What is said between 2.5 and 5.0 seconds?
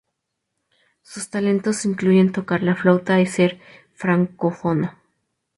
la flauta y ser francófono.